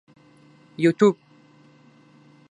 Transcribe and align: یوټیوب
یوټیوب 0.83 1.15